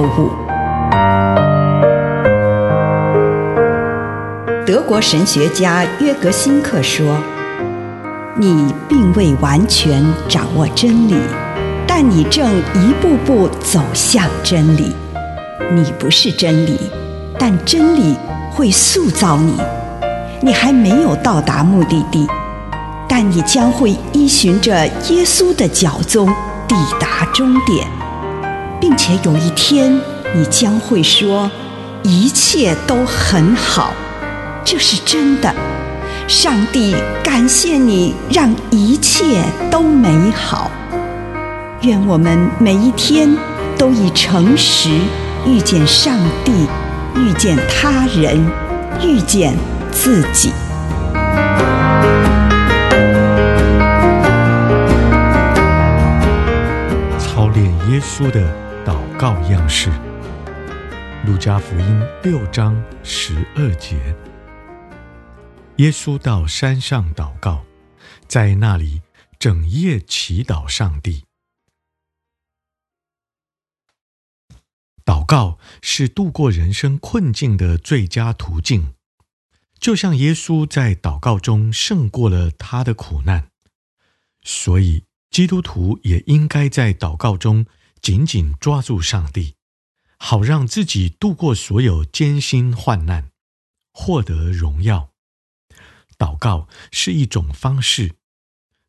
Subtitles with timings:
[0.00, 0.30] 见心灵三六五。
[4.66, 7.16] 德国神学家约格辛克说
[8.36, 11.14] ：“你并未完全掌握真理，
[11.86, 14.94] 但你正一步步走向真理。
[15.72, 16.78] 你不是真理，
[17.38, 18.16] 但真理
[18.52, 19.54] 会塑造你。
[20.40, 22.26] 你还没有到达目的地，
[23.08, 26.26] 但你将会依循着耶稣的脚踪
[26.66, 27.86] 抵达终点，
[28.90, 30.00] 并且有一天，
[30.34, 31.48] 你将会说：
[32.02, 33.92] 一切都很好。”
[34.66, 35.54] 这是真的，
[36.26, 40.68] 上帝感谢你，让一切都美好。
[41.82, 43.32] 愿我们每一天
[43.78, 44.90] 都以诚实
[45.46, 46.50] 遇见上帝，
[47.14, 48.44] 遇见他人，
[49.00, 49.54] 遇见
[49.92, 50.50] 自己。
[57.20, 58.40] 操练耶稣的，
[61.40, 61.86] 《加福音》
[62.22, 64.14] 六章十二节。
[65.78, 67.64] 耶稣到山上祷告，
[68.28, 69.00] 在那里
[69.38, 71.24] 整夜祈祷上帝。
[75.02, 78.92] 祷告是度过人生困境的最佳途径，
[79.78, 83.48] 就像耶稣在祷告中胜过了他的苦难，
[84.42, 87.64] 所以基督徒也应该在祷告中
[88.02, 89.54] 紧紧抓住上帝，
[90.22, 93.30] 好让自己度过所有艰辛患难，
[93.90, 95.10] 获得荣耀。
[96.18, 98.16] 祷告是一种方式，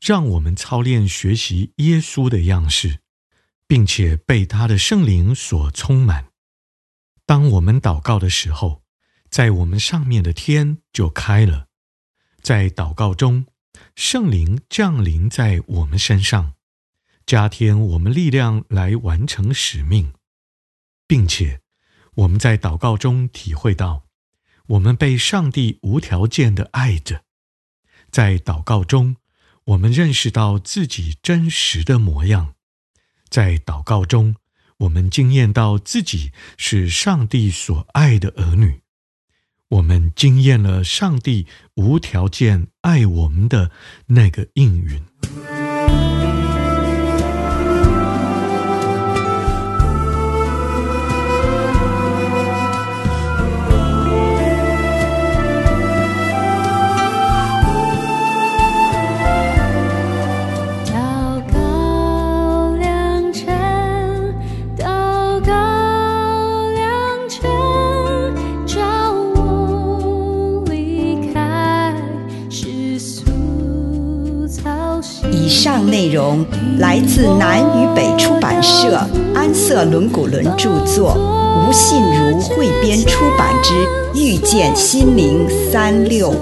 [0.00, 3.00] 让我们操练学习耶稣的样式，
[3.66, 6.28] 并且被他的圣灵所充满。
[7.26, 8.84] 当我们祷告的时候，
[9.28, 11.66] 在我们上面的天就开了。
[12.40, 13.46] 在祷告中，
[13.96, 16.54] 圣灵降临在我们身上，
[17.26, 20.12] 加添我们力量来完成使命，
[21.06, 21.60] 并且
[22.14, 24.04] 我们在祷告中体会到。
[24.68, 27.22] 我们被上帝无条件的爱着，
[28.10, 29.14] 在祷告中，
[29.66, 32.54] 我们认识到自己真实的模样；
[33.28, 34.34] 在祷告中，
[34.78, 38.80] 我们惊艳到自己是上帝所爱的儿女。
[39.68, 43.70] 我们惊艳了上帝无条件爱我们的
[44.06, 45.04] 那个应允。
[75.32, 76.44] 以上内容
[76.78, 79.00] 来自南与北出版社
[79.34, 83.72] 安瑟伦古伦著作，吴信如汇编出版之
[84.14, 86.34] 《遇见心灵三六五》。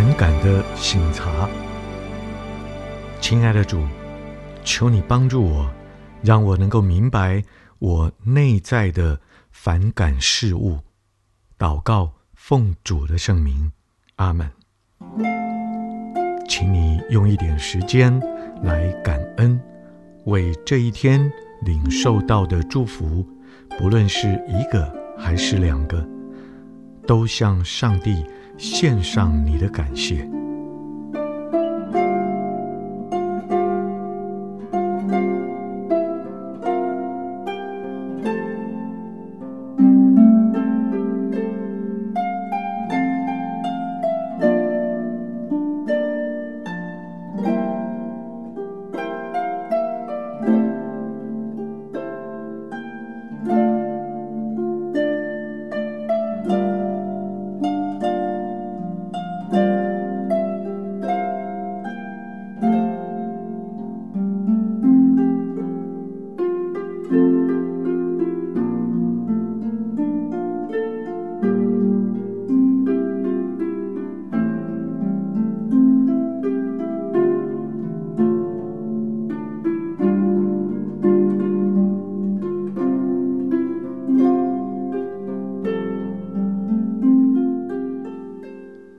[0.00, 1.46] 勇敢的醒茶。
[3.20, 3.86] 亲爱的主，
[4.64, 5.70] 求你帮助我，
[6.22, 7.44] 让我能够明白
[7.78, 9.20] 我内在的
[9.50, 10.78] 反感事物。
[11.58, 13.70] 祷告，奉主的圣名，
[14.16, 14.50] 阿门。
[16.48, 18.18] 请你用一点时间
[18.62, 19.60] 来感恩，
[20.24, 21.30] 为这一天
[21.60, 23.22] 领受到的祝福，
[23.78, 26.02] 不论是一个还是两个，
[27.06, 28.24] 都向上帝
[28.60, 30.39] 献上你的感谢。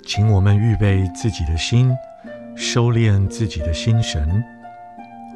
[0.03, 1.89] 请我们预备自己的心，
[2.53, 4.43] 收敛自己的心神，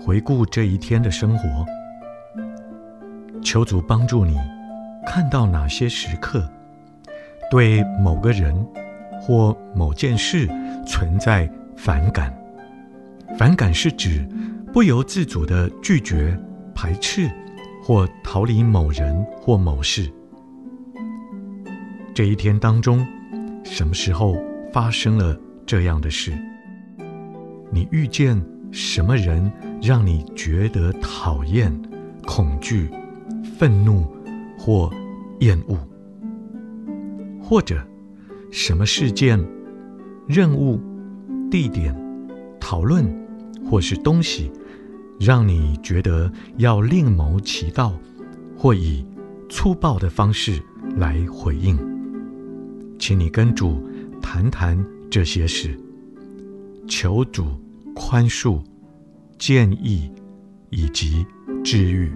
[0.06, 1.66] 回顾这一天的生活。
[3.46, 4.36] 求主帮助你，
[5.06, 6.50] 看到哪些时刻
[7.52, 8.54] 对某个人
[9.22, 10.50] 或某件事
[10.86, 11.48] 存在
[11.78, 12.36] 反感。
[13.38, 14.28] 反感是指
[14.74, 16.36] 不由自主的拒绝、
[16.74, 17.30] 排斥
[17.84, 20.12] 或逃离某人或某事。
[22.16, 23.06] 这一天当中，
[23.64, 24.36] 什么时候
[24.74, 25.38] 发生了
[25.68, 26.34] 这样的事？
[27.72, 29.52] 你遇见什么人
[29.84, 31.72] 让你觉得讨厌、
[32.26, 32.90] 恐惧、
[33.58, 34.06] 愤怒
[34.58, 34.92] 或
[35.40, 35.78] 厌恶？
[37.42, 37.82] 或者
[38.52, 39.40] 什么事件、
[40.28, 40.80] 任务、
[41.50, 41.96] 地点、
[42.60, 43.06] 讨论
[43.70, 44.52] 或是东西，
[45.20, 47.94] 让你觉得要另谋其道，
[48.58, 49.06] 或以
[49.50, 50.62] 粗暴的方式
[50.98, 51.78] 来回应？
[52.98, 53.82] 请你跟主。
[54.22, 55.80] 谈谈这些事，
[56.88, 57.46] 求主
[57.94, 58.60] 宽恕、
[59.38, 60.12] 建议
[60.72, 61.24] 以及
[61.64, 62.12] 治愈。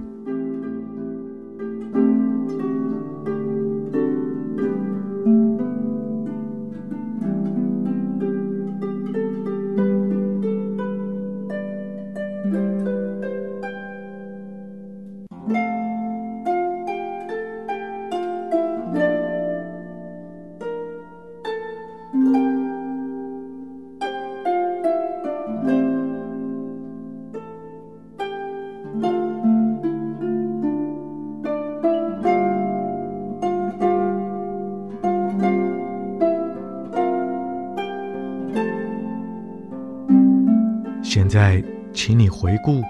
[41.30, 42.82] 在，请你回顾，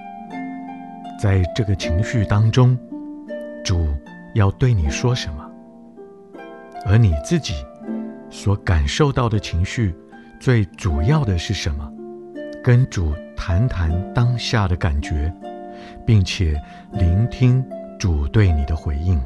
[1.22, 2.78] 在这个情绪当中，
[3.66, 3.94] 主
[4.34, 5.46] 要对你说什么？
[6.86, 7.54] 而你自己
[8.30, 9.94] 所感受到的情绪，
[10.40, 11.92] 最主要的是什么？
[12.64, 15.34] 跟主谈谈当下的感觉，
[16.06, 16.60] 并且
[16.94, 17.64] 聆听
[18.00, 19.22] 主对你的回应。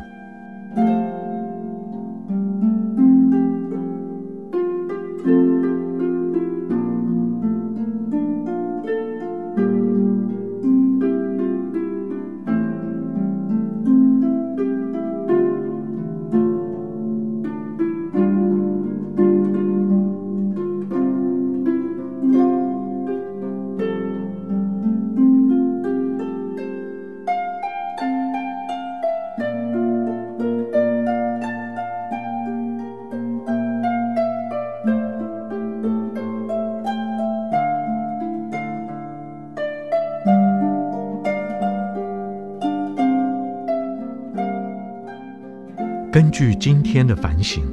[46.14, 47.64] 根据今天的反省，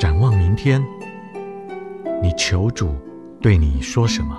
[0.00, 0.82] 展望明天，
[2.22, 2.94] 你求主
[3.42, 4.34] 对你说什么，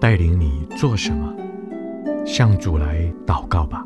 [0.00, 1.30] 带领你做什么，
[2.24, 3.85] 向主来祷告吧。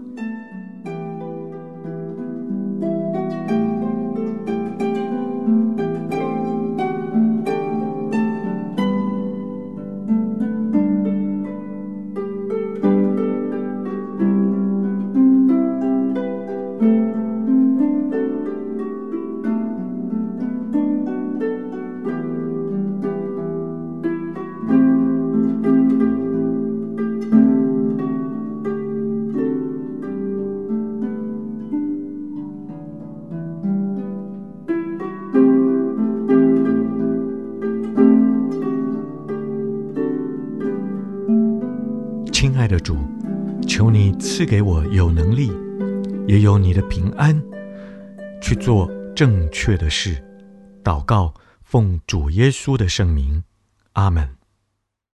[42.80, 42.96] 主，
[43.66, 45.52] 求你赐给我有能力，
[46.26, 47.40] 也有你的平安，
[48.40, 50.22] 去做正确的事。
[50.82, 53.44] 祷告，奉主耶稣的圣名，
[53.92, 54.39] 阿门。